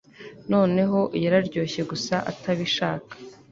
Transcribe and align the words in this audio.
noneho 0.51 0.99
yararyoshye 1.23 1.81
gusa 1.91 2.15
atabishaka 2.31 3.11